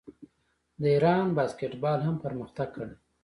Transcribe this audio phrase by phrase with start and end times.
[0.81, 2.95] د ایران باسکیټبال هم پرمختګ کړی.